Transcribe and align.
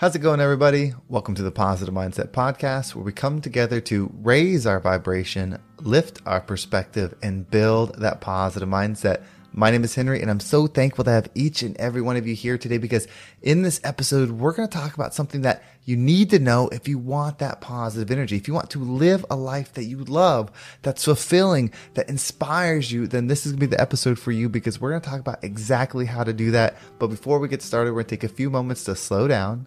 How's 0.00 0.14
it 0.14 0.20
going, 0.20 0.40
everybody? 0.40 0.94
Welcome 1.08 1.34
to 1.34 1.42
the 1.42 1.50
Positive 1.50 1.92
Mindset 1.92 2.28
Podcast, 2.28 2.94
where 2.94 3.04
we 3.04 3.10
come 3.10 3.40
together 3.40 3.80
to 3.80 4.08
raise 4.22 4.64
our 4.64 4.78
vibration, 4.78 5.58
lift 5.80 6.20
our 6.24 6.40
perspective, 6.40 7.16
and 7.20 7.50
build 7.50 7.96
that 7.98 8.20
positive 8.20 8.68
mindset. 8.68 9.24
My 9.52 9.72
name 9.72 9.82
is 9.82 9.96
Henry, 9.96 10.22
and 10.22 10.30
I'm 10.30 10.38
so 10.38 10.68
thankful 10.68 11.02
to 11.02 11.10
have 11.10 11.28
each 11.34 11.62
and 11.62 11.76
every 11.78 12.00
one 12.00 12.16
of 12.16 12.28
you 12.28 12.36
here 12.36 12.56
today 12.56 12.78
because 12.78 13.08
in 13.42 13.62
this 13.62 13.80
episode, 13.82 14.30
we're 14.30 14.52
going 14.52 14.68
to 14.68 14.78
talk 14.78 14.94
about 14.94 15.14
something 15.14 15.42
that 15.42 15.64
you 15.84 15.96
need 15.96 16.30
to 16.30 16.38
know 16.38 16.68
if 16.68 16.86
you 16.86 16.96
want 16.96 17.40
that 17.40 17.60
positive 17.60 18.12
energy. 18.12 18.36
If 18.36 18.46
you 18.46 18.54
want 18.54 18.70
to 18.70 18.78
live 18.78 19.26
a 19.28 19.34
life 19.34 19.72
that 19.72 19.86
you 19.86 20.04
love, 20.04 20.52
that's 20.82 21.06
fulfilling, 21.06 21.72
that 21.94 22.08
inspires 22.08 22.92
you, 22.92 23.08
then 23.08 23.26
this 23.26 23.46
is 23.46 23.50
going 23.50 23.62
to 23.62 23.66
be 23.66 23.74
the 23.74 23.80
episode 23.80 24.20
for 24.20 24.30
you 24.30 24.48
because 24.48 24.80
we're 24.80 24.90
going 24.90 25.02
to 25.02 25.10
talk 25.10 25.18
about 25.18 25.42
exactly 25.42 26.06
how 26.06 26.22
to 26.22 26.32
do 26.32 26.52
that. 26.52 26.76
But 27.00 27.08
before 27.08 27.40
we 27.40 27.48
get 27.48 27.62
started, 27.62 27.90
we're 27.90 28.02
going 28.02 28.10
to 28.10 28.16
take 28.16 28.30
a 28.30 28.32
few 28.32 28.48
moments 28.48 28.84
to 28.84 28.94
slow 28.94 29.26
down 29.26 29.66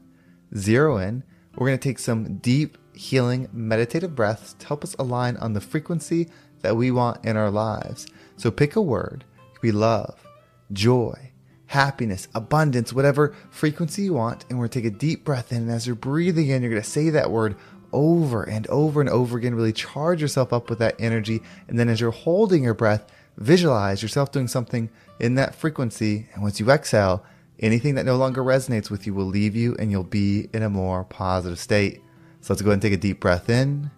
zero 0.55 0.97
in. 0.97 1.23
We're 1.55 1.67
going 1.67 1.79
to 1.79 1.89
take 1.89 1.99
some 1.99 2.37
deep, 2.37 2.77
healing, 2.93 3.49
meditative 3.51 4.15
breaths 4.15 4.53
to 4.53 4.67
help 4.67 4.83
us 4.83 4.95
align 4.99 5.37
on 5.37 5.53
the 5.53 5.61
frequency 5.61 6.29
that 6.61 6.77
we 6.77 6.91
want 6.91 7.23
in 7.25 7.37
our 7.37 7.49
lives. 7.49 8.07
So 8.37 8.51
pick 8.51 8.75
a 8.75 8.81
word. 8.81 9.25
Be 9.61 9.71
love, 9.71 10.27
joy, 10.71 11.31
happiness, 11.67 12.27
abundance, 12.33 12.91
whatever 12.91 13.35
frequency 13.49 14.03
you 14.03 14.13
want. 14.13 14.45
And 14.49 14.57
we're 14.57 14.67
going 14.67 14.69
to 14.71 14.81
take 14.81 14.93
a 14.93 14.97
deep 14.97 15.23
breath 15.23 15.51
in. 15.51 15.63
And 15.63 15.71
as 15.71 15.85
you're 15.85 15.95
breathing 15.95 16.49
in, 16.49 16.61
you're 16.61 16.71
going 16.71 16.81
to 16.81 16.89
say 16.89 17.09
that 17.11 17.31
word 17.31 17.55
over 17.93 18.43
and 18.43 18.65
over 18.67 19.01
and 19.01 19.09
over 19.09 19.37
again. 19.37 19.55
Really 19.55 19.73
charge 19.73 20.21
yourself 20.21 20.51
up 20.53 20.69
with 20.69 20.79
that 20.79 20.95
energy. 20.99 21.41
And 21.67 21.77
then 21.77 21.89
as 21.89 21.99
you're 21.99 22.11
holding 22.11 22.63
your 22.63 22.73
breath, 22.73 23.11
visualize 23.37 24.01
yourself 24.01 24.31
doing 24.31 24.47
something 24.47 24.89
in 25.19 25.35
that 25.35 25.55
frequency. 25.55 26.27
And 26.33 26.41
once 26.41 26.59
you 26.59 26.69
exhale, 26.69 27.23
Anything 27.61 27.93
that 27.95 28.05
no 28.05 28.15
longer 28.15 28.43
resonates 28.43 28.89
with 28.89 29.05
you 29.05 29.13
will 29.13 29.25
leave 29.25 29.55
you 29.55 29.75
and 29.77 29.91
you'll 29.91 30.03
be 30.03 30.49
in 30.51 30.63
a 30.63 30.69
more 30.69 31.03
positive 31.03 31.59
state. 31.59 32.01
So 32.41 32.53
let's 32.53 32.61
go 32.63 32.69
ahead 32.69 32.73
and 32.73 32.81
take 32.81 32.93
a 32.93 32.97
deep 32.97 33.19
breath 33.19 33.49
in. 33.49 33.91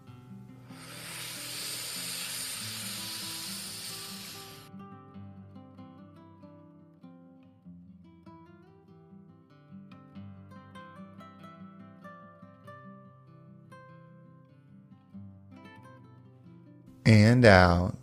And 17.05 17.45
out. 17.45 18.02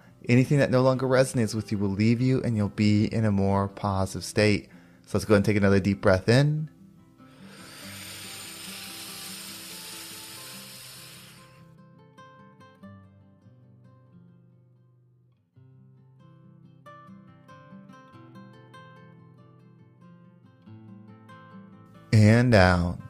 Anything 0.29 0.59
that 0.59 0.69
no 0.69 0.81
longer 0.81 1.07
resonates 1.07 1.55
with 1.55 1.71
you 1.71 1.77
will 1.77 1.89
leave 1.89 2.21
you 2.21 2.41
and 2.43 2.55
you'll 2.55 2.69
be 2.69 3.05
in 3.05 3.25
a 3.25 3.31
more 3.31 3.67
positive 3.67 4.23
state. 4.23 4.69
So 5.07 5.17
let's 5.17 5.25
go 5.25 5.35
and 5.35 5.43
take 5.43 5.57
another 5.57 5.79
deep 5.79 5.99
breath 5.99 6.29
in. 6.29 6.69
And 22.13 22.53
out. 22.53 23.00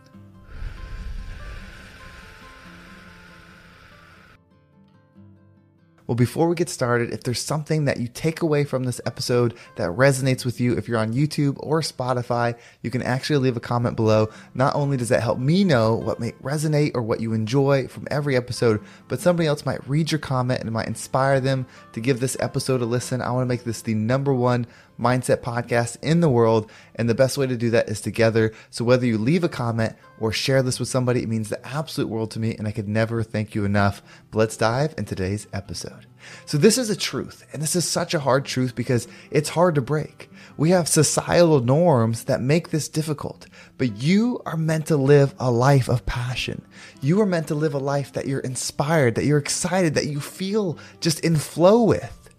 Well, 6.12 6.18
before 6.18 6.50
we 6.50 6.56
get 6.56 6.68
started, 6.68 7.14
if 7.14 7.24
there's 7.24 7.40
something 7.40 7.86
that 7.86 8.02
you 8.02 8.10
take 8.10 8.42
away 8.42 8.66
from 8.66 8.84
this 8.84 9.00
episode 9.06 9.54
that 9.78 9.92
resonates 9.92 10.44
with 10.44 10.60
you, 10.60 10.78
if 10.78 10.90
you're 10.90 11.00
on 11.00 11.14
YouTube 11.14 11.56
or 11.60 11.80
Spotify, 11.80 12.60
you 12.82 12.92
can 12.92 13.02
actually 13.02 13.40
leave 13.40 13.56
a 13.56 13.62
comment 13.62 13.96
below. 13.96 14.28
Not 14.54 14.76
only 14.76 14.98
does 14.98 15.08
that 15.08 15.24
help 15.24 15.40
me 15.40 15.64
know 15.64 15.96
what 15.96 16.20
may 16.20 16.34
resonate 16.44 16.92
or 16.96 17.02
what 17.02 17.22
you 17.22 17.32
enjoy 17.32 17.88
from 17.88 18.10
every 18.12 18.36
episode, 18.36 18.84
but 19.08 19.22
somebody 19.22 19.48
else 19.48 19.66
might 19.66 19.88
read 19.88 20.12
your 20.12 20.20
comment 20.20 20.60
and 20.60 20.68
it 20.68 20.74
might 20.74 20.90
inspire 20.90 21.40
them 21.40 21.66
to 21.94 22.02
give 22.02 22.20
this 22.20 22.36
episode 22.42 22.82
a 22.82 22.86
listen. 22.86 23.22
I 23.22 23.32
want 23.32 23.44
to 23.44 23.50
make 23.50 23.64
this 23.64 23.82
the 23.82 23.94
number 23.94 24.34
one 24.34 24.68
mindset 25.02 25.38
podcast 25.38 25.98
in 26.02 26.22
the 26.22 26.30
world. 26.30 26.70
And 26.96 27.10
the 27.10 27.16
best 27.16 27.38
way 27.38 27.48
to 27.48 27.58
do 27.58 27.72
that 27.72 27.90
is 27.90 28.00
together. 28.00 28.54
So 28.70 28.86
whether 28.86 29.06
you 29.06 29.18
leave 29.18 29.44
a 29.44 29.50
comment 29.50 29.96
or 30.20 30.32
share 30.32 30.62
this 30.62 30.80
with 30.80 30.90
somebody, 30.90 31.24
it 31.24 31.30
means 31.30 31.50
the 31.50 31.66
absolute 31.68 32.08
world 32.08 32.32
to 32.32 32.40
me. 32.40 32.56
And 32.56 32.68
I 32.68 32.72
could 32.72 32.88
never 32.88 33.24
thank 33.24 33.56
you 33.56 33.66
enough. 33.66 34.02
But 34.30 34.40
let's 34.40 34.58
dive 34.58 34.94
in 34.98 35.06
today's 35.06 35.48
episode. 35.52 36.06
So 36.46 36.58
this 36.58 36.78
is 36.78 36.90
a 36.90 36.96
truth. 36.96 37.46
And 37.52 37.62
this 37.62 37.76
is 37.76 37.88
such 37.88 38.14
a 38.14 38.20
hard 38.20 38.46
truth 38.46 38.76
because 38.76 39.08
it's 39.32 39.50
hard 39.50 39.76
to 39.76 39.82
break. 39.82 40.30
We 40.58 40.72
have 40.72 40.88
societal 40.88 41.62
norms 41.62 42.26
that 42.26 42.42
make 42.42 42.70
this 42.70 42.88
difficult, 42.88 43.48
but 43.78 43.98
you 43.98 44.42
are 44.46 44.58
meant 44.58 44.88
to 44.88 44.98
live 44.98 45.34
a 45.40 45.50
life 45.50 45.90
of 45.90 46.06
passion. 46.06 46.62
You 47.02 47.22
are 47.22 47.26
meant 47.26 47.48
to 47.48 47.56
live 47.56 47.74
a 47.74 47.80
life 47.80 48.14
that 48.14 48.28
you're 48.28 48.42
inspired, 48.42 49.16
that 49.16 49.26
you're 49.26 49.40
excited, 49.40 49.96
that 49.96 50.08
you 50.08 50.20
feel 50.20 50.78
just 51.00 51.22
in 51.22 51.36
flow 51.38 51.84
with, 51.84 52.30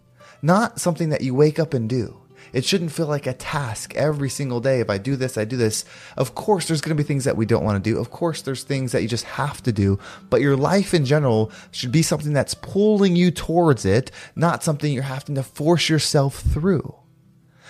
not 0.40 0.80
something 0.80 1.08
that 1.08 1.22
you 1.22 1.34
wake 1.34 1.58
up 1.58 1.74
and 1.74 1.88
do. 1.88 2.21
It 2.53 2.64
shouldn't 2.64 2.92
feel 2.92 3.06
like 3.06 3.26
a 3.26 3.32
task 3.32 3.94
every 3.94 4.28
single 4.28 4.60
day. 4.60 4.80
If 4.80 4.91
I 4.91 4.98
do 4.98 5.16
this, 5.16 5.38
I 5.38 5.44
do 5.44 5.56
this. 5.56 5.84
Of 6.16 6.34
course, 6.34 6.69
there's 6.69 6.80
going 6.80 6.97
to 6.97 7.03
be 7.03 7.06
things 7.06 7.25
that 7.25 7.36
we 7.36 7.47
don't 7.47 7.64
want 7.64 7.82
to 7.82 7.91
do. 7.91 7.98
Of 7.98 8.10
course, 8.10 8.42
there's 8.42 8.64
things 8.64 8.92
that 8.92 9.03
you 9.03 9.08
just 9.08 9.25
have 9.25 9.62
to 9.62 9.72
do. 9.72 9.98
But 10.30 10.41
your 10.41 10.56
life 10.56 10.94
in 10.94 11.04
general 11.04 11.50
should 11.70 11.92
be 11.92 12.02
something 12.02 12.32
that's 12.32 12.54
pulling 12.54 13.16
you 13.16 13.31
towards 13.31 13.84
it, 13.84 14.10
not 14.36 14.62
something 14.62 14.92
you're 14.92 15.02
having 15.02 15.34
to 15.36 15.42
force 15.42 15.88
yourself 15.88 16.41
through. 16.41 16.97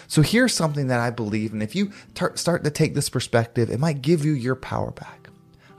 So 0.08 0.20
here's 0.20 0.52
something 0.52 0.88
that 0.88 1.00
I 1.00 1.10
believe, 1.10 1.54
and 1.54 1.62
if 1.62 1.74
you 1.74 1.90
tar- 2.14 2.36
start 2.36 2.64
to 2.64 2.70
take 2.70 2.94
this 2.94 3.08
perspective, 3.08 3.70
it 3.70 3.80
might 3.80 4.02
give 4.02 4.24
you 4.24 4.32
your 4.32 4.56
power 4.56 4.90
back. 4.90 5.28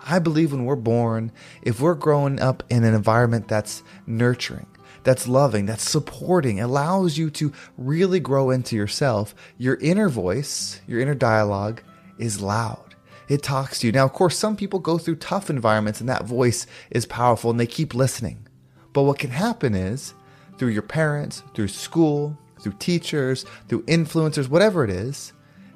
I 0.06 0.20
believe 0.20 0.52
when 0.52 0.66
we're 0.66 0.76
born, 0.76 1.32
if 1.62 1.80
we're 1.80 1.94
growing 1.94 2.42
up 2.42 2.64
in 2.70 2.84
an 2.84 2.94
environment 2.94 3.48
that's 3.48 3.84
nurturing, 4.06 4.66
that's 5.04 5.28
loving, 5.28 5.66
that's 5.66 5.88
supporting, 5.88 6.60
allows 6.60 7.18
you 7.18 7.30
to 7.32 7.52
really 7.78 8.20
grow 8.20 8.50
into 8.50 8.76
yourself. 8.76 9.36
Your 9.58 9.76
inner 9.76 10.10
voice, 10.10 10.82
your 10.88 11.00
inner 11.00 11.16
dialogue 11.16 11.82
is 12.18 12.42
loud. 12.42 12.96
It 13.30 13.42
talks 13.42 13.80
to 13.80 13.88
you. 13.88 13.94
Now, 13.94 14.06
of 14.06 14.14
course, 14.14 14.38
some 14.38 14.56
people 14.56 14.80
go 14.80 14.98
through 14.98 15.16
tough 15.16 15.50
environments 15.50 16.00
and 16.00 16.10
that 16.10 16.26
voice 16.26 16.68
is 16.92 17.06
powerful 17.06 17.52
and 17.52 17.60
they 17.60 17.68
keep 17.68 17.94
listening. 17.94 18.48
But 18.92 19.04
what 19.04 19.20
can 19.20 19.32
happen 19.32 19.74
is 19.76 20.14
through 20.58 20.70
your 20.70 20.84
parents, 20.84 21.44
through 21.54 21.70
school, 21.70 22.38
through 22.60 22.76
teachers, 22.80 23.46
through 23.68 23.84
influencers, 23.84 24.50
whatever 24.50 24.84
it 24.84 24.90
is, 24.90 25.34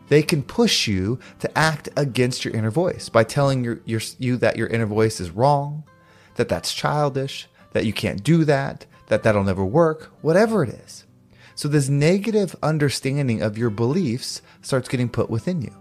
they 0.10 0.22
can 0.22 0.42
push 0.42 0.88
you 0.88 1.20
to 1.40 1.58
act 1.58 1.90
against 1.98 2.46
your 2.46 2.54
inner 2.54 2.72
voice 2.72 3.10
by 3.10 3.24
telling 3.24 3.64
your, 3.64 3.82
your, 3.86 4.00
you 4.20 4.38
that 4.38 4.56
your 4.56 4.68
inner 4.68 4.86
voice 4.86 5.20
is 5.20 5.32
wrong, 5.32 5.84
that 6.36 6.48
that's 6.48 6.74
childish, 6.74 7.48
that 7.74 7.86
you 7.86 7.92
can't 7.92 8.24
do 8.24 8.46
that, 8.46 8.86
that 9.08 9.24
that'll 9.24 9.44
never 9.44 9.66
work, 9.66 10.12
whatever 10.22 10.64
it 10.64 10.70
is. 10.70 11.06
So 11.56 11.68
this 11.68 11.90
negative 11.90 12.56
understanding 12.62 13.42
of 13.42 13.58
your 13.58 13.72
beliefs 13.72 14.42
starts 14.62 14.88
getting 14.88 15.10
put 15.10 15.30
within 15.30 15.62
you. 15.62 15.76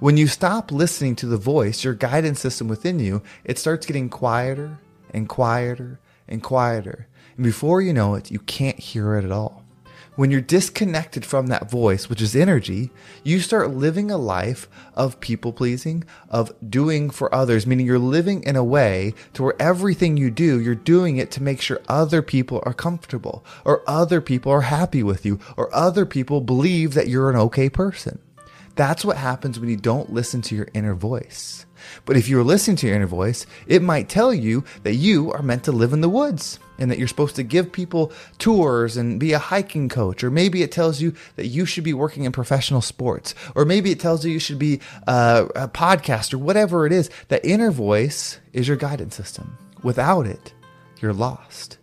When 0.00 0.16
you 0.16 0.26
stop 0.26 0.70
listening 0.70 1.16
to 1.16 1.26
the 1.26 1.36
voice, 1.36 1.82
your 1.82 1.94
guidance 1.94 2.40
system 2.40 2.68
within 2.68 2.98
you, 2.98 3.22
it 3.42 3.58
starts 3.58 3.86
getting 3.86 4.08
quieter 4.08 4.78
and 5.10 5.28
quieter 5.28 5.98
and 6.28 6.42
quieter. 6.42 7.08
And 7.36 7.44
before 7.44 7.80
you 7.80 7.92
know 7.92 8.14
it, 8.14 8.30
you 8.30 8.38
can't 8.38 8.78
hear 8.78 9.16
it 9.16 9.24
at 9.24 9.32
all. 9.32 9.64
When 10.18 10.32
you're 10.32 10.40
disconnected 10.40 11.24
from 11.24 11.46
that 11.46 11.70
voice, 11.70 12.10
which 12.10 12.20
is 12.20 12.34
energy, 12.34 12.90
you 13.22 13.38
start 13.38 13.70
living 13.70 14.10
a 14.10 14.18
life 14.18 14.68
of 14.96 15.20
people 15.20 15.52
pleasing, 15.52 16.02
of 16.28 16.50
doing 16.68 17.08
for 17.08 17.32
others, 17.32 17.68
meaning 17.68 17.86
you're 17.86 18.00
living 18.00 18.42
in 18.42 18.56
a 18.56 18.64
way 18.64 19.14
to 19.34 19.44
where 19.44 19.62
everything 19.62 20.16
you 20.16 20.32
do, 20.32 20.58
you're 20.58 20.74
doing 20.74 21.18
it 21.18 21.30
to 21.30 21.42
make 21.44 21.60
sure 21.60 21.80
other 21.86 22.20
people 22.20 22.60
are 22.66 22.74
comfortable 22.74 23.44
or 23.64 23.88
other 23.88 24.20
people 24.20 24.50
are 24.50 24.62
happy 24.62 25.04
with 25.04 25.24
you 25.24 25.38
or 25.56 25.72
other 25.72 26.04
people 26.04 26.40
believe 26.40 26.94
that 26.94 27.06
you're 27.06 27.30
an 27.30 27.36
okay 27.36 27.70
person. 27.70 28.18
That's 28.74 29.04
what 29.04 29.18
happens 29.18 29.60
when 29.60 29.68
you 29.68 29.76
don't 29.76 30.12
listen 30.12 30.42
to 30.42 30.56
your 30.56 30.66
inner 30.74 30.96
voice. 30.96 31.64
But 32.04 32.16
if 32.16 32.28
you're 32.28 32.44
listening 32.44 32.76
to 32.78 32.86
your 32.86 32.96
inner 32.96 33.06
voice, 33.06 33.46
it 33.66 33.82
might 33.82 34.08
tell 34.08 34.32
you 34.32 34.64
that 34.82 34.94
you 34.94 35.32
are 35.32 35.42
meant 35.42 35.64
to 35.64 35.72
live 35.72 35.92
in 35.92 36.00
the 36.00 36.08
woods 36.08 36.58
and 36.78 36.90
that 36.90 36.98
you're 36.98 37.08
supposed 37.08 37.36
to 37.36 37.42
give 37.42 37.72
people 37.72 38.12
tours 38.38 38.96
and 38.96 39.18
be 39.18 39.32
a 39.32 39.38
hiking 39.38 39.88
coach. 39.88 40.22
Or 40.22 40.30
maybe 40.30 40.62
it 40.62 40.72
tells 40.72 41.00
you 41.00 41.14
that 41.36 41.46
you 41.46 41.66
should 41.66 41.84
be 41.84 41.94
working 41.94 42.24
in 42.24 42.32
professional 42.32 42.80
sports. 42.80 43.34
Or 43.54 43.64
maybe 43.64 43.90
it 43.90 44.00
tells 44.00 44.24
you 44.24 44.32
you 44.32 44.38
should 44.38 44.58
be 44.58 44.80
uh, 45.06 45.46
a 45.54 45.68
podcaster, 45.68 46.36
whatever 46.36 46.86
it 46.86 46.92
is. 46.92 47.10
That 47.28 47.44
inner 47.44 47.70
voice 47.70 48.38
is 48.52 48.68
your 48.68 48.76
guidance 48.76 49.16
system. 49.16 49.58
Without 49.82 50.26
it, 50.26 50.52
you're 51.00 51.12
lost. 51.12 51.78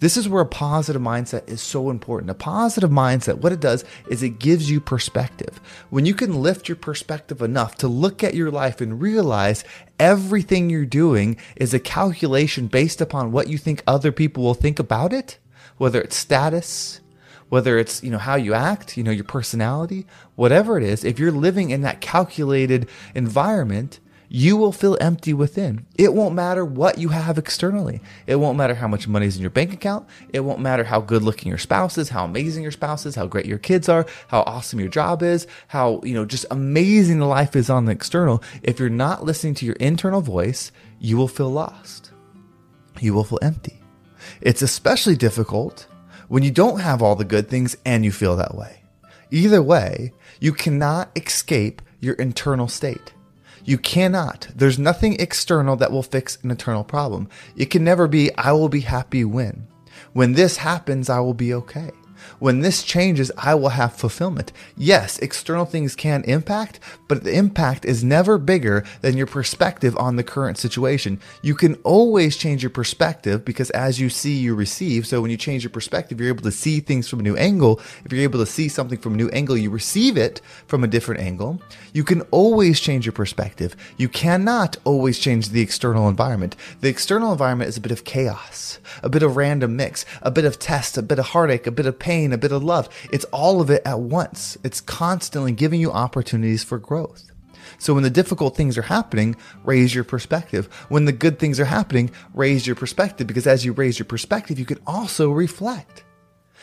This 0.00 0.16
is 0.16 0.28
where 0.28 0.42
a 0.42 0.46
positive 0.46 1.02
mindset 1.02 1.48
is 1.48 1.60
so 1.60 1.90
important. 1.90 2.30
A 2.30 2.34
positive 2.34 2.90
mindset, 2.90 3.38
what 3.38 3.52
it 3.52 3.60
does 3.60 3.84
is 4.08 4.22
it 4.22 4.38
gives 4.38 4.70
you 4.70 4.80
perspective. 4.80 5.60
When 5.90 6.06
you 6.06 6.14
can 6.14 6.42
lift 6.42 6.68
your 6.68 6.76
perspective 6.76 7.42
enough 7.42 7.76
to 7.76 7.88
look 7.88 8.22
at 8.24 8.34
your 8.34 8.50
life 8.50 8.80
and 8.80 9.00
realize 9.00 9.64
everything 9.98 10.70
you're 10.70 10.86
doing 10.86 11.36
is 11.56 11.74
a 11.74 11.78
calculation 11.78 12.66
based 12.66 13.00
upon 13.00 13.32
what 13.32 13.48
you 13.48 13.58
think 13.58 13.82
other 13.86 14.12
people 14.12 14.42
will 14.42 14.54
think 14.54 14.78
about 14.78 15.12
it, 15.12 15.38
whether 15.76 16.00
it's 16.00 16.16
status, 16.16 17.00
whether 17.48 17.78
it's 17.78 18.02
you 18.02 18.10
know 18.10 18.18
how 18.18 18.34
you 18.34 18.54
act 18.54 18.96
you 18.96 19.04
know 19.04 19.10
your 19.10 19.22
personality 19.22 20.06
whatever 20.34 20.76
it 20.76 20.82
is 20.82 21.04
if 21.04 21.18
you're 21.18 21.30
living 21.30 21.70
in 21.70 21.82
that 21.82 22.00
calculated 22.00 22.88
environment 23.14 24.00
you 24.34 24.56
will 24.56 24.72
feel 24.72 24.98
empty 25.00 25.32
within. 25.32 25.86
It 25.96 26.12
won't 26.12 26.34
matter 26.34 26.64
what 26.64 26.98
you 26.98 27.10
have 27.10 27.38
externally. 27.38 28.00
It 28.26 28.34
won't 28.34 28.58
matter 28.58 28.74
how 28.74 28.88
much 28.88 29.06
money 29.06 29.26
is 29.28 29.36
in 29.36 29.42
your 29.42 29.50
bank 29.52 29.72
account. 29.72 30.08
It 30.32 30.40
won't 30.40 30.58
matter 30.58 30.82
how 30.82 31.00
good 31.02 31.22
looking 31.22 31.50
your 31.50 31.58
spouse 31.58 31.96
is, 31.98 32.08
how 32.08 32.24
amazing 32.24 32.64
your 32.64 32.72
spouse 32.72 33.06
is, 33.06 33.14
how 33.14 33.28
great 33.28 33.46
your 33.46 33.58
kids 33.58 33.88
are, 33.88 34.06
how 34.26 34.40
awesome 34.40 34.80
your 34.80 34.88
job 34.88 35.22
is, 35.22 35.46
how, 35.68 36.00
you 36.02 36.14
know, 36.14 36.24
just 36.24 36.46
amazing 36.50 37.20
the 37.20 37.26
life 37.26 37.54
is 37.54 37.70
on 37.70 37.84
the 37.84 37.92
external. 37.92 38.42
If 38.64 38.80
you're 38.80 38.88
not 38.88 39.22
listening 39.22 39.54
to 39.54 39.66
your 39.66 39.76
internal 39.76 40.20
voice, 40.20 40.72
you 40.98 41.16
will 41.16 41.28
feel 41.28 41.50
lost. 41.50 42.10
You 42.98 43.14
will 43.14 43.22
feel 43.22 43.38
empty. 43.40 43.80
It's 44.40 44.62
especially 44.62 45.14
difficult 45.14 45.86
when 46.26 46.42
you 46.42 46.50
don't 46.50 46.80
have 46.80 47.02
all 47.02 47.14
the 47.14 47.24
good 47.24 47.48
things 47.48 47.76
and 47.86 48.04
you 48.04 48.10
feel 48.10 48.34
that 48.34 48.56
way. 48.56 48.82
Either 49.30 49.62
way, 49.62 50.12
you 50.40 50.52
cannot 50.52 51.16
escape 51.16 51.80
your 52.00 52.14
internal 52.14 52.66
state. 52.66 53.12
You 53.64 53.78
cannot. 53.78 54.48
There's 54.54 54.78
nothing 54.78 55.18
external 55.18 55.76
that 55.76 55.90
will 55.90 56.02
fix 56.02 56.38
an 56.42 56.50
internal 56.50 56.84
problem. 56.84 57.28
It 57.56 57.66
can 57.66 57.82
never 57.82 58.06
be, 58.06 58.34
I 58.36 58.52
will 58.52 58.68
be 58.68 58.80
happy 58.80 59.24
when. 59.24 59.66
When 60.12 60.32
this 60.34 60.58
happens, 60.58 61.08
I 61.08 61.20
will 61.20 61.34
be 61.34 61.54
okay. 61.54 61.90
When 62.38 62.60
this 62.60 62.82
changes, 62.82 63.30
I 63.36 63.54
will 63.54 63.70
have 63.70 63.94
fulfillment. 63.94 64.52
Yes, 64.76 65.18
external 65.18 65.64
things 65.64 65.94
can 65.96 66.24
impact, 66.24 66.80
but 67.08 67.24
the 67.24 67.34
impact 67.34 67.84
is 67.84 68.04
never 68.04 68.38
bigger 68.38 68.84
than 69.00 69.16
your 69.16 69.26
perspective 69.26 69.96
on 69.96 70.16
the 70.16 70.24
current 70.24 70.58
situation. 70.58 71.20
You 71.42 71.54
can 71.54 71.74
always 71.84 72.36
change 72.36 72.62
your 72.62 72.70
perspective 72.70 73.44
because 73.44 73.70
as 73.70 74.00
you 74.00 74.08
see, 74.08 74.36
you 74.36 74.54
receive. 74.54 75.06
So 75.06 75.20
when 75.20 75.30
you 75.30 75.36
change 75.36 75.62
your 75.62 75.70
perspective, 75.70 76.20
you're 76.20 76.28
able 76.28 76.42
to 76.42 76.50
see 76.50 76.80
things 76.80 77.08
from 77.08 77.20
a 77.20 77.22
new 77.22 77.36
angle. 77.36 77.80
If 78.04 78.12
you're 78.12 78.22
able 78.22 78.40
to 78.40 78.46
see 78.46 78.68
something 78.68 78.98
from 78.98 79.14
a 79.14 79.16
new 79.16 79.28
angle, 79.30 79.56
you 79.56 79.70
receive 79.70 80.16
it 80.16 80.40
from 80.66 80.84
a 80.84 80.88
different 80.88 81.20
angle. 81.20 81.60
You 81.92 82.04
can 82.04 82.22
always 82.30 82.80
change 82.80 83.06
your 83.06 83.12
perspective. 83.12 83.76
You 83.96 84.08
cannot 84.08 84.76
always 84.84 85.18
change 85.18 85.50
the 85.50 85.60
external 85.60 86.08
environment. 86.08 86.56
The 86.80 86.88
external 86.88 87.32
environment 87.32 87.68
is 87.68 87.76
a 87.76 87.80
bit 87.80 87.92
of 87.92 88.04
chaos, 88.04 88.78
a 89.02 89.08
bit 89.08 89.22
of 89.22 89.36
random 89.36 89.76
mix, 89.76 90.04
a 90.22 90.30
bit 90.30 90.44
of 90.44 90.58
test, 90.58 90.96
a 90.96 91.02
bit 91.02 91.18
of 91.18 91.26
heartache, 91.26 91.66
a 91.66 91.70
bit 91.70 91.86
of 91.86 91.98
pain, 91.98 92.13
a 92.32 92.38
bit 92.38 92.52
of 92.52 92.62
love. 92.62 92.88
It's 93.12 93.24
all 93.26 93.60
of 93.60 93.70
it 93.70 93.82
at 93.84 94.00
once. 94.00 94.56
It's 94.62 94.80
constantly 94.80 95.52
giving 95.52 95.80
you 95.80 95.90
opportunities 95.90 96.62
for 96.62 96.78
growth. 96.78 97.30
So 97.78 97.94
when 97.94 98.02
the 98.02 98.10
difficult 98.10 98.56
things 98.56 98.78
are 98.78 98.82
happening, 98.82 99.36
raise 99.64 99.94
your 99.94 100.04
perspective. 100.04 100.66
When 100.88 101.06
the 101.06 101.12
good 101.12 101.38
things 101.38 101.58
are 101.58 101.64
happening, 101.64 102.10
raise 102.32 102.66
your 102.66 102.76
perspective 102.76 103.26
because 103.26 103.46
as 103.46 103.64
you 103.64 103.72
raise 103.72 103.98
your 103.98 104.06
perspective, 104.06 104.58
you 104.58 104.64
can 104.64 104.78
also 104.86 105.30
reflect. 105.30 106.04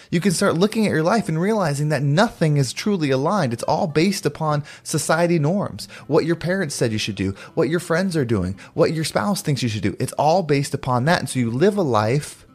You 0.10 0.20
can 0.20 0.32
start 0.32 0.56
looking 0.56 0.86
at 0.86 0.92
your 0.92 1.04
life 1.04 1.30
and 1.30 1.40
realizing 1.40 1.90
that 1.90 2.04
nothing 2.04 2.58
is 2.58 2.74
truly 2.74 3.12
aligned. 3.12 3.54
It's 3.54 3.64
all 3.64 3.88
based 3.88 4.26
upon 4.26 4.64
society 4.84 5.40
norms, 5.40 5.88
what 6.08 6.26
your 6.26 6.36
parents 6.36 6.76
said 6.76 6.92
you 6.92 6.98
should 6.98 7.16
do, 7.16 7.32
what 7.54 7.70
your 7.70 7.80
friends 7.80 8.18
are 8.18 8.26
doing, 8.26 8.60
what 8.74 8.94
your 8.94 9.06
spouse 9.06 9.42
thinks 9.42 9.64
you 9.64 9.70
should 9.70 9.84
do. 9.84 9.96
It's 10.00 10.14
all 10.14 10.44
based 10.44 10.74
upon 10.74 11.06
that. 11.06 11.20
And 11.20 11.30
so 11.30 11.40
you 11.40 11.50
live 11.50 11.78
a 11.78 11.82
life 11.82 12.46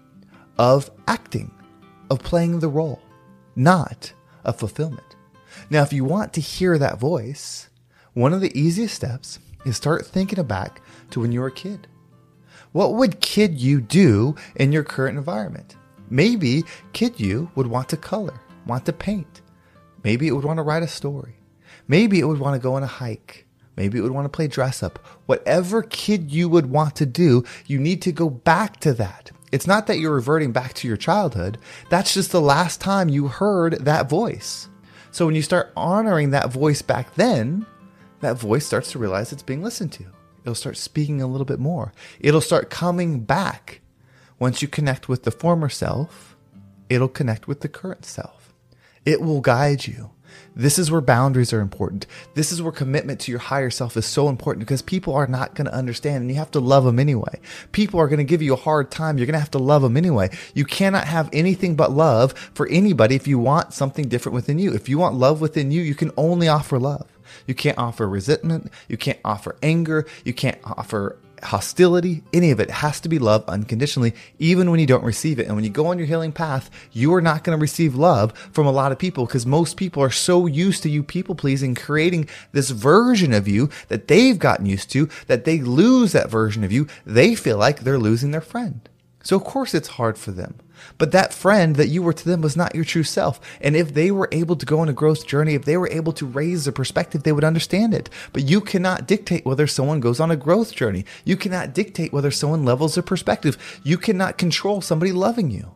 of 0.58 0.90
acting, 1.08 1.50
of 2.10 2.22
playing 2.22 2.60
the 2.60 2.68
role 2.68 3.00
not 3.56 4.12
of 4.44 4.58
fulfillment. 4.58 5.16
Now, 5.70 5.82
if 5.82 5.92
you 5.92 6.04
want 6.04 6.34
to 6.34 6.40
hear 6.40 6.78
that 6.78 7.00
voice, 7.00 7.70
one 8.12 8.32
of 8.32 8.42
the 8.42 8.56
easiest 8.58 8.94
steps 8.94 9.38
is 9.64 9.76
start 9.76 10.06
thinking 10.06 10.42
back 10.44 10.82
to 11.10 11.20
when 11.20 11.32
you 11.32 11.40
were 11.40 11.48
a 11.48 11.52
kid. 11.52 11.88
What 12.72 12.94
would 12.94 13.20
kid 13.20 13.58
you 13.58 13.80
do 13.80 14.36
in 14.56 14.70
your 14.70 14.84
current 14.84 15.16
environment? 15.16 15.76
Maybe 16.10 16.64
kid 16.92 17.18
you 17.18 17.50
would 17.54 17.66
want 17.66 17.88
to 17.88 17.96
color, 17.96 18.38
want 18.66 18.84
to 18.86 18.92
paint. 18.92 19.40
Maybe 20.04 20.28
it 20.28 20.32
would 20.32 20.44
want 20.44 20.58
to 20.58 20.62
write 20.62 20.82
a 20.82 20.88
story. 20.88 21.36
Maybe 21.88 22.20
it 22.20 22.26
would 22.26 22.38
want 22.38 22.54
to 22.54 22.62
go 22.62 22.74
on 22.74 22.82
a 22.82 22.86
hike. 22.86 23.46
Maybe 23.76 23.98
it 23.98 24.02
would 24.02 24.12
want 24.12 24.26
to 24.26 24.36
play 24.36 24.46
dress 24.46 24.82
up. 24.82 24.98
Whatever 25.26 25.82
kid 25.82 26.30
you 26.30 26.48
would 26.48 26.66
want 26.66 26.96
to 26.96 27.06
do, 27.06 27.44
you 27.66 27.78
need 27.78 28.02
to 28.02 28.12
go 28.12 28.30
back 28.30 28.78
to 28.80 28.92
that. 28.94 29.30
It's 29.52 29.66
not 29.66 29.86
that 29.86 29.98
you're 29.98 30.14
reverting 30.14 30.52
back 30.52 30.74
to 30.74 30.88
your 30.88 30.96
childhood. 30.96 31.58
That's 31.88 32.12
just 32.12 32.32
the 32.32 32.40
last 32.40 32.80
time 32.80 33.08
you 33.08 33.28
heard 33.28 33.84
that 33.84 34.08
voice. 34.08 34.68
So 35.12 35.24
when 35.24 35.34
you 35.34 35.42
start 35.42 35.72
honoring 35.76 36.30
that 36.30 36.50
voice 36.50 36.82
back 36.82 37.14
then, 37.14 37.64
that 38.20 38.36
voice 38.36 38.66
starts 38.66 38.92
to 38.92 38.98
realize 38.98 39.32
it's 39.32 39.42
being 39.42 39.62
listened 39.62 39.92
to. 39.92 40.04
It'll 40.42 40.54
start 40.54 40.76
speaking 40.76 41.22
a 41.22 41.26
little 41.26 41.44
bit 41.44 41.58
more. 41.58 41.92
It'll 42.20 42.40
start 42.40 42.70
coming 42.70 43.20
back. 43.20 43.80
Once 44.38 44.62
you 44.62 44.68
connect 44.68 45.08
with 45.08 45.22
the 45.22 45.30
former 45.30 45.68
self, 45.68 46.36
it'll 46.90 47.08
connect 47.08 47.48
with 47.48 47.60
the 47.60 47.68
current 47.68 48.04
self. 48.04 48.52
It 49.04 49.20
will 49.20 49.40
guide 49.40 49.86
you. 49.86 50.10
This 50.54 50.78
is 50.78 50.90
where 50.90 51.00
boundaries 51.00 51.52
are 51.52 51.60
important. 51.60 52.06
This 52.34 52.50
is 52.50 52.62
where 52.62 52.72
commitment 52.72 53.20
to 53.20 53.30
your 53.30 53.40
higher 53.40 53.70
self 53.70 53.96
is 53.96 54.06
so 54.06 54.28
important 54.28 54.60
because 54.60 54.80
people 54.80 55.14
are 55.14 55.26
not 55.26 55.54
going 55.54 55.66
to 55.66 55.74
understand 55.74 56.22
and 56.22 56.30
you 56.30 56.36
have 56.36 56.50
to 56.52 56.60
love 56.60 56.84
them 56.84 56.98
anyway. 56.98 57.40
People 57.72 58.00
are 58.00 58.08
going 58.08 58.18
to 58.18 58.24
give 58.24 58.40
you 58.40 58.54
a 58.54 58.56
hard 58.56 58.90
time. 58.90 59.18
You're 59.18 59.26
going 59.26 59.34
to 59.34 59.40
have 59.40 59.50
to 59.52 59.58
love 59.58 59.82
them 59.82 59.96
anyway. 59.96 60.30
You 60.54 60.64
cannot 60.64 61.06
have 61.06 61.28
anything 61.32 61.76
but 61.76 61.92
love 61.92 62.32
for 62.54 62.66
anybody 62.68 63.14
if 63.14 63.26
you 63.26 63.38
want 63.38 63.74
something 63.74 64.08
different 64.08 64.34
within 64.34 64.58
you. 64.58 64.72
If 64.72 64.88
you 64.88 64.98
want 64.98 65.14
love 65.14 65.40
within 65.40 65.70
you, 65.70 65.82
you 65.82 65.94
can 65.94 66.10
only 66.16 66.48
offer 66.48 66.78
love. 66.78 67.06
You 67.46 67.54
can't 67.54 67.78
offer 67.78 68.08
resentment. 68.08 68.72
You 68.88 68.96
can't 68.96 69.18
offer 69.24 69.56
anger. 69.62 70.06
You 70.24 70.32
can't 70.32 70.58
offer 70.64 71.18
hostility, 71.42 72.22
any 72.32 72.50
of 72.50 72.60
it 72.60 72.70
has 72.70 73.00
to 73.00 73.08
be 73.08 73.18
love 73.18 73.44
unconditionally, 73.48 74.14
even 74.38 74.70
when 74.70 74.80
you 74.80 74.86
don't 74.86 75.04
receive 75.04 75.38
it. 75.38 75.46
And 75.46 75.54
when 75.54 75.64
you 75.64 75.70
go 75.70 75.86
on 75.86 75.98
your 75.98 76.06
healing 76.06 76.32
path, 76.32 76.70
you 76.92 77.12
are 77.14 77.20
not 77.20 77.44
going 77.44 77.56
to 77.56 77.60
receive 77.60 77.94
love 77.94 78.36
from 78.52 78.66
a 78.66 78.72
lot 78.72 78.92
of 78.92 78.98
people 78.98 79.26
because 79.26 79.46
most 79.46 79.76
people 79.76 80.02
are 80.02 80.10
so 80.10 80.46
used 80.46 80.82
to 80.82 80.90
you 80.90 81.02
people 81.02 81.34
pleasing, 81.34 81.74
creating 81.74 82.28
this 82.52 82.70
version 82.70 83.32
of 83.32 83.48
you 83.48 83.70
that 83.88 84.08
they've 84.08 84.38
gotten 84.38 84.66
used 84.66 84.90
to 84.90 85.08
that 85.26 85.44
they 85.44 85.60
lose 85.60 86.12
that 86.12 86.30
version 86.30 86.64
of 86.64 86.72
you. 86.72 86.86
They 87.04 87.34
feel 87.34 87.58
like 87.58 87.80
they're 87.80 87.98
losing 87.98 88.30
their 88.30 88.40
friend. 88.40 88.88
So, 89.26 89.34
of 89.34 89.42
course, 89.42 89.74
it's 89.74 89.88
hard 89.88 90.18
for 90.18 90.30
them. 90.30 90.54
But 90.98 91.10
that 91.10 91.34
friend 91.34 91.74
that 91.74 91.88
you 91.88 92.00
were 92.00 92.12
to 92.12 92.24
them 92.24 92.42
was 92.42 92.56
not 92.56 92.76
your 92.76 92.84
true 92.84 93.02
self. 93.02 93.40
And 93.60 93.74
if 93.74 93.92
they 93.92 94.12
were 94.12 94.28
able 94.30 94.54
to 94.54 94.64
go 94.64 94.78
on 94.78 94.88
a 94.88 94.92
growth 94.92 95.26
journey, 95.26 95.54
if 95.54 95.64
they 95.64 95.76
were 95.76 95.90
able 95.90 96.12
to 96.12 96.24
raise 96.24 96.64
their 96.64 96.72
perspective, 96.72 97.24
they 97.24 97.32
would 97.32 97.42
understand 97.42 97.92
it. 97.92 98.08
But 98.32 98.44
you 98.44 98.60
cannot 98.60 99.08
dictate 99.08 99.44
whether 99.44 99.66
someone 99.66 99.98
goes 99.98 100.20
on 100.20 100.30
a 100.30 100.36
growth 100.36 100.76
journey. 100.76 101.04
You 101.24 101.36
cannot 101.36 101.74
dictate 101.74 102.12
whether 102.12 102.30
someone 102.30 102.64
levels 102.64 102.94
their 102.94 103.02
perspective. 103.02 103.80
You 103.82 103.98
cannot 103.98 104.38
control 104.38 104.80
somebody 104.80 105.10
loving 105.10 105.50
you. 105.50 105.72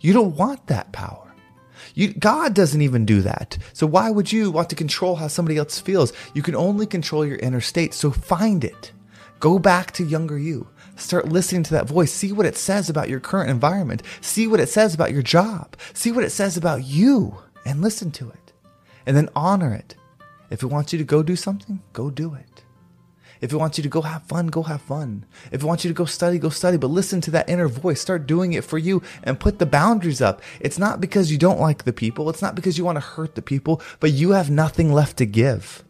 You 0.00 0.12
don't 0.12 0.34
want 0.34 0.66
that 0.66 0.90
power. 0.90 1.32
You, 1.94 2.12
God 2.12 2.52
doesn't 2.52 2.82
even 2.82 3.06
do 3.06 3.22
that. 3.22 3.58
So 3.74 3.86
why 3.86 4.10
would 4.10 4.32
you 4.32 4.50
want 4.50 4.70
to 4.70 4.74
control 4.74 5.14
how 5.14 5.28
somebody 5.28 5.56
else 5.56 5.78
feels? 5.78 6.12
You 6.34 6.42
can 6.42 6.56
only 6.56 6.86
control 6.86 7.24
your 7.24 7.38
inner 7.38 7.60
state. 7.60 7.94
So 7.94 8.10
find 8.10 8.64
it. 8.64 8.90
Go 9.38 9.60
back 9.60 9.92
to 9.92 10.04
younger 10.04 10.38
you. 10.38 10.66
Start 11.02 11.28
listening 11.28 11.62
to 11.64 11.74
that 11.74 11.86
voice. 11.86 12.12
See 12.12 12.32
what 12.32 12.46
it 12.46 12.56
says 12.56 12.88
about 12.88 13.08
your 13.08 13.20
current 13.20 13.50
environment. 13.50 14.02
See 14.20 14.46
what 14.46 14.60
it 14.60 14.68
says 14.68 14.94
about 14.94 15.12
your 15.12 15.22
job. 15.22 15.76
See 15.94 16.12
what 16.12 16.24
it 16.24 16.30
says 16.30 16.56
about 16.56 16.84
you 16.84 17.38
and 17.64 17.82
listen 17.82 18.10
to 18.12 18.30
it. 18.30 18.52
And 19.04 19.16
then 19.16 19.28
honor 19.34 19.74
it. 19.74 19.96
If 20.50 20.62
it 20.62 20.68
wants 20.68 20.92
you 20.92 20.98
to 20.98 21.04
go 21.04 21.22
do 21.22 21.34
something, 21.34 21.82
go 21.92 22.10
do 22.10 22.34
it. 22.34 22.62
If 23.40 23.52
it 23.52 23.56
wants 23.56 23.76
you 23.76 23.82
to 23.82 23.88
go 23.88 24.02
have 24.02 24.22
fun, 24.22 24.46
go 24.46 24.62
have 24.62 24.82
fun. 24.82 25.26
If 25.50 25.62
it 25.62 25.66
wants 25.66 25.84
you 25.84 25.90
to 25.90 25.94
go 25.94 26.04
study, 26.04 26.38
go 26.38 26.48
study. 26.48 26.76
But 26.76 26.90
listen 26.90 27.20
to 27.22 27.32
that 27.32 27.48
inner 27.48 27.66
voice. 27.66 28.00
Start 28.00 28.28
doing 28.28 28.52
it 28.52 28.62
for 28.62 28.78
you 28.78 29.02
and 29.24 29.40
put 29.40 29.58
the 29.58 29.66
boundaries 29.66 30.20
up. 30.20 30.40
It's 30.60 30.78
not 30.78 31.00
because 31.00 31.32
you 31.32 31.38
don't 31.38 31.60
like 31.60 31.82
the 31.82 31.92
people. 31.92 32.30
It's 32.30 32.42
not 32.42 32.54
because 32.54 32.78
you 32.78 32.84
want 32.84 32.96
to 32.96 33.00
hurt 33.00 33.34
the 33.34 33.42
people, 33.42 33.82
but 33.98 34.12
you 34.12 34.30
have 34.30 34.48
nothing 34.48 34.92
left 34.92 35.16
to 35.16 35.26
give. 35.26 35.82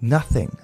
Nothing. 0.00 0.56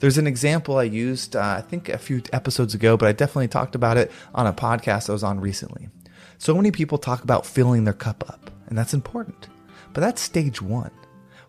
There's 0.00 0.18
an 0.18 0.28
example 0.28 0.78
I 0.78 0.84
used, 0.84 1.34
uh, 1.34 1.56
I 1.58 1.60
think 1.60 1.88
a 1.88 1.98
few 1.98 2.22
episodes 2.32 2.72
ago, 2.72 2.96
but 2.96 3.08
I 3.08 3.12
definitely 3.12 3.48
talked 3.48 3.74
about 3.74 3.96
it 3.96 4.12
on 4.32 4.46
a 4.46 4.52
podcast 4.52 5.10
I 5.10 5.12
was 5.12 5.24
on 5.24 5.40
recently. 5.40 5.88
So 6.38 6.54
many 6.54 6.70
people 6.70 6.98
talk 6.98 7.24
about 7.24 7.44
filling 7.44 7.82
their 7.82 7.94
cup 7.94 8.28
up, 8.30 8.48
and 8.68 8.78
that's 8.78 8.94
important. 8.94 9.48
But 9.92 10.02
that's 10.02 10.22
stage 10.22 10.62
one. 10.62 10.92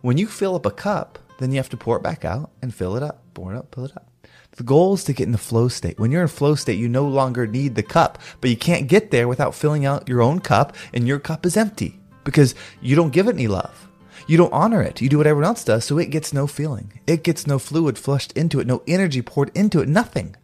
When 0.02 0.18
you 0.18 0.26
fill 0.26 0.56
up 0.56 0.66
a 0.66 0.72
cup, 0.72 1.20
then 1.38 1.52
you 1.52 1.58
have 1.58 1.70
to 1.70 1.78
pour 1.78 1.98
it 1.98 2.04
back 2.04 2.26
out 2.26 2.50
and 2.64 2.74
fill 2.74 2.96
it 2.96 3.04
up, 3.04 3.22
pour 3.36 3.54
it 3.54 3.58
up, 3.58 3.74
fill 3.76 3.86
it 3.86 3.96
up. 3.96 4.08
The 4.54 4.64
goal 4.64 4.96
is 4.96 5.04
to 5.04 5.14
get 5.14 5.28
in 5.28 5.32
the 5.32 5.38
flow 5.38 5.68
state. 5.68 6.00
When 6.00 6.10
you're 6.10 6.24
in 6.24 6.28
flow 6.28 6.56
state, 6.56 6.80
you 6.80 6.90
no 6.90 7.08
longer 7.08 7.46
need 7.46 7.76
the 7.76 7.84
cup, 7.84 8.18
but 8.42 8.50
you 8.50 8.58
can't 8.58 8.88
get 8.88 9.12
there 9.12 9.28
without 9.28 9.54
filling 9.54 9.86
out 9.86 10.10
your 10.10 10.24
own 10.24 10.40
cup, 10.40 10.76
and 10.92 11.08
your 11.08 11.20
cup 11.20 11.46
is 11.46 11.56
empty 11.56 12.00
because 12.24 12.56
you 12.82 12.96
don't 12.96 13.14
give 13.14 13.28
it 13.28 13.36
any 13.36 13.48
love. 13.48 13.89
You 14.30 14.38
don't 14.38 14.54
honor 14.54 14.84
it. 14.84 15.02
You 15.02 15.10
do 15.10 15.18
what 15.18 15.26
everyone 15.26 15.48
else 15.48 15.64
does, 15.64 15.86
so 15.86 15.98
it 15.98 16.12
gets 16.12 16.34
no 16.34 16.46
feeling. 16.46 16.94
It 17.08 17.24
gets 17.24 17.48
no 17.48 17.58
fluid 17.58 17.98
flushed 17.98 18.32
into 18.34 18.60
it, 18.60 18.68
no 18.68 18.84
energy 18.86 19.24
poured 19.24 19.50
into 19.56 19.82
it, 19.82 19.90
nothing. 19.90 20.36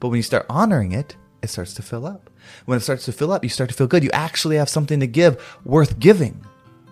But 0.00 0.08
when 0.08 0.18
you 0.18 0.22
start 0.22 0.44
honoring 0.50 0.92
it, 0.92 1.16
it 1.42 1.48
starts 1.48 1.72
to 1.74 1.82
fill 1.82 2.04
up. 2.04 2.28
When 2.66 2.76
it 2.76 2.82
starts 2.82 3.06
to 3.06 3.12
fill 3.12 3.32
up, 3.32 3.42
you 3.42 3.48
start 3.48 3.70
to 3.70 3.74
feel 3.74 3.86
good. 3.86 4.04
You 4.04 4.10
actually 4.12 4.56
have 4.56 4.68
something 4.68 5.00
to 5.00 5.06
give 5.06 5.42
worth 5.64 5.98
giving. 5.98 6.44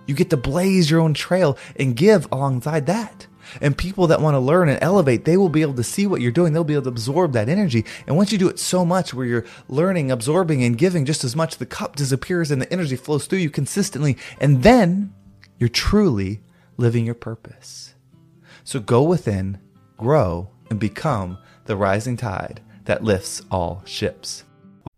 You 0.07 0.15
get 0.15 0.31
to 0.31 0.39
blaze 0.39 0.91
your 0.91 1.01
own 1.01 1.13
trail 1.13 1.59
and 1.77 1.95
give 1.95 2.27
alongside 2.33 2.87
that. 2.87 3.27
And 3.61 3.77
people 3.77 4.07
that 4.07 4.23
want 4.23 4.35
to 4.35 4.39
learn 4.39 4.71
and 4.71 4.83
elevate, 4.83 5.27
they 5.27 5.37
will 5.37 5.51
be 5.51 5.61
able 5.61 5.75
to 5.75 5.85
see 5.85 6.07
what 6.07 6.23
you're 6.23 6.33
doing. 6.33 6.55
They'll 6.55 6.65
be 6.65 6.73
able 6.73 6.85
to 6.85 6.89
absorb 6.89 7.35
that 7.35 7.51
energy. 7.51 7.85
And 8.07 8.17
once 8.17 8.33
you 8.33 8.39
do 8.39 8.49
it 8.49 8.59
so 8.59 8.87
much 8.87 9.13
where 9.13 9.27
you're 9.27 9.47
learning, 9.69 10.11
absorbing, 10.11 10.65
and 10.65 10.79
giving 10.79 11.05
just 11.05 11.23
as 11.23 11.37
much, 11.37 11.59
the 11.59 11.67
cup 11.67 11.97
disappears 11.97 12.51
and 12.51 12.63
the 12.63 12.73
energy 12.73 12.97
flows 12.97 13.27
through 13.27 13.41
you 13.41 13.51
consistently. 13.51 14.17
And 14.41 14.63
then 14.63 15.13
you're 15.61 15.69
truly 15.69 16.41
living 16.79 17.05
your 17.05 17.15
purpose. 17.15 17.95
So 18.65 18.81
go 18.81 19.03
within, 19.03 19.59
grow, 19.99 20.49
and 20.71 20.81
become 20.81 21.39
the 21.67 21.77
rising 21.77 22.17
tide 22.17 22.61
that 22.87 23.05
lifts 23.05 23.43
all 23.51 23.83
ships. 23.85 24.45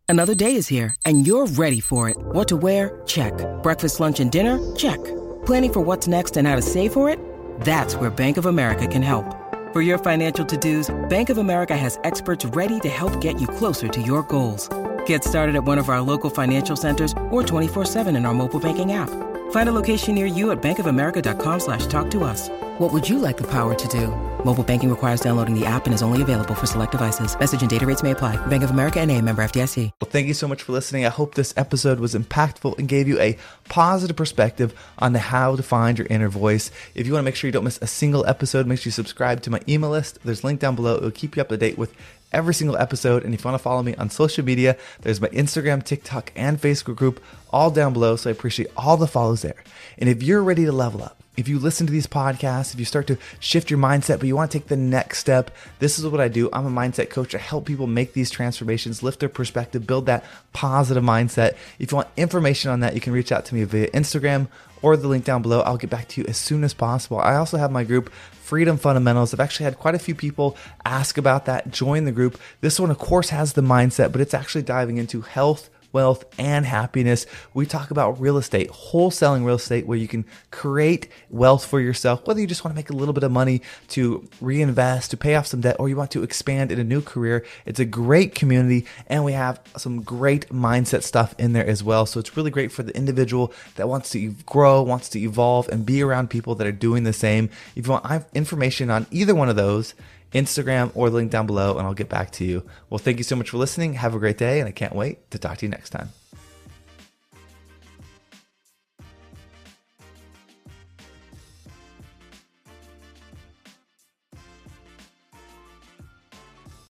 Another 0.08 0.34
day 0.34 0.54
is 0.54 0.68
here, 0.68 0.94
and 1.04 1.26
you're 1.26 1.46
ready 1.46 1.80
for 1.80 2.08
it. 2.08 2.16
What 2.18 2.46
to 2.48 2.56
wear? 2.56 3.02
Check. 3.06 3.32
Breakfast, 3.62 3.98
lunch, 3.98 4.20
and 4.20 4.30
dinner? 4.30 4.58
Check. 4.76 5.02
Planning 5.44 5.72
for 5.72 5.80
what's 5.80 6.06
next 6.06 6.36
and 6.36 6.46
how 6.46 6.54
to 6.54 6.62
save 6.62 6.92
for 6.92 7.08
it? 7.08 7.18
That's 7.62 7.96
where 7.96 8.10
Bank 8.10 8.36
of 8.36 8.46
America 8.46 8.86
can 8.86 9.02
help. 9.02 9.24
For 9.72 9.80
your 9.80 9.98
financial 9.98 10.44
to 10.44 10.56
dos, 10.56 10.94
Bank 11.08 11.30
of 11.30 11.38
America 11.38 11.76
has 11.76 11.98
experts 12.04 12.44
ready 12.44 12.78
to 12.80 12.88
help 12.90 13.20
get 13.22 13.40
you 13.40 13.46
closer 13.46 13.88
to 13.88 14.02
your 14.02 14.22
goals. 14.24 14.68
Get 15.06 15.24
started 15.24 15.56
at 15.56 15.64
one 15.64 15.78
of 15.78 15.88
our 15.88 16.02
local 16.02 16.28
financial 16.30 16.76
centers 16.76 17.14
or 17.30 17.42
24 17.42 17.86
7 17.86 18.14
in 18.14 18.26
our 18.26 18.34
mobile 18.34 18.60
banking 18.60 18.92
app. 18.92 19.31
Find 19.52 19.68
a 19.68 19.72
location 19.72 20.14
near 20.14 20.26
you 20.26 20.50
at 20.50 20.62
bankofamerica.com 20.62 21.60
slash 21.60 21.86
talk 21.86 22.10
to 22.10 22.24
us. 22.24 22.48
What 22.78 22.92
would 22.92 23.08
you 23.08 23.18
like 23.18 23.36
the 23.36 23.50
power 23.50 23.74
to 23.74 23.88
do? 23.88 24.31
Mobile 24.44 24.64
banking 24.64 24.90
requires 24.90 25.20
downloading 25.20 25.58
the 25.58 25.64
app 25.64 25.86
and 25.86 25.94
is 25.94 26.02
only 26.02 26.20
available 26.20 26.54
for 26.54 26.66
select 26.66 26.90
devices. 26.90 27.38
Message 27.38 27.60
and 27.60 27.70
data 27.70 27.86
rates 27.86 28.02
may 28.02 28.10
apply. 28.10 28.44
Bank 28.48 28.64
of 28.64 28.72
America 28.72 28.98
N.A. 29.00 29.22
member 29.22 29.44
FDIC. 29.44 29.90
Well, 30.00 30.10
thank 30.10 30.26
you 30.26 30.34
so 30.34 30.48
much 30.48 30.64
for 30.64 30.72
listening. 30.72 31.06
I 31.06 31.10
hope 31.10 31.36
this 31.36 31.54
episode 31.56 32.00
was 32.00 32.12
impactful 32.12 32.76
and 32.76 32.88
gave 32.88 33.06
you 33.06 33.20
a 33.20 33.38
positive 33.68 34.16
perspective 34.16 34.74
on 34.98 35.14
how 35.14 35.54
to 35.54 35.62
find 35.62 35.96
your 35.96 36.08
inner 36.10 36.28
voice. 36.28 36.72
If 36.96 37.06
you 37.06 37.12
want 37.12 37.22
to 37.22 37.24
make 37.24 37.36
sure 37.36 37.46
you 37.46 37.52
don't 37.52 37.62
miss 37.62 37.78
a 37.80 37.86
single 37.86 38.26
episode, 38.26 38.66
make 38.66 38.80
sure 38.80 38.88
you 38.88 38.92
subscribe 38.92 39.42
to 39.42 39.50
my 39.50 39.60
email 39.68 39.90
list. 39.90 40.18
There's 40.24 40.42
a 40.42 40.46
link 40.46 40.58
down 40.58 40.74
below. 40.74 40.96
It 40.96 41.02
will 41.02 41.12
keep 41.12 41.36
you 41.36 41.42
up 41.42 41.48
to 41.50 41.56
date 41.56 41.78
with 41.78 41.94
every 42.32 42.54
single 42.54 42.76
episode. 42.76 43.22
And 43.22 43.34
if 43.34 43.44
you 43.44 43.48
want 43.48 43.60
to 43.60 43.62
follow 43.62 43.84
me 43.84 43.94
on 43.94 44.10
social 44.10 44.44
media, 44.44 44.76
there's 45.02 45.20
my 45.20 45.28
Instagram, 45.28 45.84
TikTok, 45.84 46.32
and 46.34 46.60
Facebook 46.60 46.96
group 46.96 47.22
all 47.50 47.70
down 47.70 47.92
below. 47.92 48.16
So 48.16 48.28
I 48.28 48.32
appreciate 48.32 48.70
all 48.76 48.96
the 48.96 49.06
follows 49.06 49.42
there. 49.42 49.62
And 49.98 50.08
if 50.08 50.20
you're 50.20 50.42
ready 50.42 50.64
to 50.64 50.72
level 50.72 51.04
up, 51.04 51.21
if 51.36 51.48
you 51.48 51.58
listen 51.58 51.86
to 51.86 51.92
these 51.92 52.06
podcasts, 52.06 52.74
if 52.74 52.78
you 52.78 52.84
start 52.84 53.06
to 53.06 53.18
shift 53.40 53.70
your 53.70 53.78
mindset, 53.78 54.18
but 54.18 54.26
you 54.26 54.36
want 54.36 54.50
to 54.50 54.58
take 54.58 54.68
the 54.68 54.76
next 54.76 55.18
step, 55.18 55.50
this 55.78 55.98
is 55.98 56.06
what 56.06 56.20
I 56.20 56.28
do. 56.28 56.50
I'm 56.52 56.66
a 56.66 56.70
mindset 56.70 57.08
coach. 57.08 57.34
I 57.34 57.38
help 57.38 57.64
people 57.64 57.86
make 57.86 58.12
these 58.12 58.30
transformations, 58.30 59.02
lift 59.02 59.20
their 59.20 59.28
perspective, 59.28 59.86
build 59.86 60.06
that 60.06 60.24
positive 60.52 61.02
mindset. 61.02 61.56
If 61.78 61.90
you 61.90 61.96
want 61.96 62.08
information 62.16 62.70
on 62.70 62.80
that, 62.80 62.94
you 62.94 63.00
can 63.00 63.14
reach 63.14 63.32
out 63.32 63.46
to 63.46 63.54
me 63.54 63.64
via 63.64 63.90
Instagram 63.90 64.48
or 64.82 64.96
the 64.96 65.08
link 65.08 65.24
down 65.24 65.40
below. 65.40 65.60
I'll 65.60 65.78
get 65.78 65.90
back 65.90 66.08
to 66.08 66.20
you 66.20 66.26
as 66.26 66.36
soon 66.36 66.64
as 66.64 66.74
possible. 66.74 67.18
I 67.18 67.36
also 67.36 67.56
have 67.56 67.70
my 67.70 67.84
group, 67.84 68.12
Freedom 68.12 68.76
Fundamentals. 68.76 69.32
I've 69.32 69.40
actually 69.40 69.64
had 69.64 69.78
quite 69.78 69.94
a 69.94 70.00
few 70.00 70.14
people 70.14 70.56
ask 70.84 71.16
about 71.16 71.46
that. 71.46 71.70
Join 71.70 72.04
the 72.04 72.12
group. 72.12 72.38
This 72.60 72.78
one, 72.78 72.90
of 72.90 72.98
course, 72.98 73.30
has 73.30 73.54
the 73.54 73.62
mindset, 73.62 74.12
but 74.12 74.20
it's 74.20 74.34
actually 74.34 74.62
diving 74.62 74.98
into 74.98 75.22
health 75.22 75.70
wealth, 75.92 76.24
and 76.38 76.66
happiness. 76.66 77.26
We 77.54 77.66
talk 77.66 77.90
about 77.90 78.20
real 78.20 78.38
estate, 78.38 78.70
wholesaling 78.70 79.44
real 79.44 79.56
estate, 79.56 79.86
where 79.86 79.98
you 79.98 80.08
can 80.08 80.24
create 80.50 81.08
wealth 81.30 81.64
for 81.64 81.80
yourself, 81.80 82.26
whether 82.26 82.40
you 82.40 82.46
just 82.46 82.64
want 82.64 82.74
to 82.74 82.76
make 82.76 82.90
a 82.90 82.94
little 82.94 83.14
bit 83.14 83.22
of 83.22 83.32
money 83.32 83.62
to 83.88 84.28
reinvest, 84.40 85.10
to 85.10 85.16
pay 85.16 85.34
off 85.34 85.46
some 85.46 85.60
debt, 85.60 85.76
or 85.78 85.88
you 85.88 85.96
want 85.96 86.10
to 86.12 86.22
expand 86.22 86.72
in 86.72 86.78
a 86.78 86.84
new 86.84 87.00
career. 87.00 87.44
It's 87.66 87.80
a 87.80 87.84
great 87.84 88.34
community, 88.34 88.86
and 89.06 89.24
we 89.24 89.32
have 89.32 89.60
some 89.76 90.02
great 90.02 90.48
mindset 90.48 91.02
stuff 91.02 91.34
in 91.38 91.52
there 91.52 91.66
as 91.66 91.82
well. 91.82 92.06
So 92.06 92.20
it's 92.20 92.36
really 92.36 92.50
great 92.50 92.72
for 92.72 92.82
the 92.82 92.96
individual 92.96 93.52
that 93.76 93.88
wants 93.88 94.10
to 94.10 94.34
grow, 94.46 94.82
wants 94.82 95.08
to 95.10 95.20
evolve, 95.20 95.68
and 95.68 95.84
be 95.84 96.02
around 96.02 96.30
people 96.30 96.54
that 96.56 96.66
are 96.66 96.72
doing 96.72 97.04
the 97.04 97.12
same. 97.12 97.50
If 97.76 97.86
you 97.86 97.92
want 97.92 98.24
information 98.34 98.90
on 98.90 99.06
either 99.10 99.34
one 99.34 99.48
of 99.48 99.56
those, 99.56 99.94
Instagram, 100.32 100.90
or 100.94 101.10
the 101.10 101.16
link 101.16 101.30
down 101.30 101.46
below, 101.46 101.78
and 101.78 101.86
I'll 101.86 101.94
get 101.94 102.08
back 102.08 102.30
to 102.32 102.44
you. 102.44 102.64
Well, 102.90 102.98
thank 102.98 103.18
you 103.18 103.24
so 103.24 103.36
much 103.36 103.50
for 103.50 103.58
listening. 103.58 103.94
Have 103.94 104.14
a 104.14 104.18
great 104.18 104.38
day, 104.38 104.60
and 104.60 104.68
I 104.68 104.72
can't 104.72 104.94
wait 104.94 105.30
to 105.30 105.38
talk 105.38 105.58
to 105.58 105.66
you 105.66 105.70
next 105.70 105.90
time. 105.90 106.10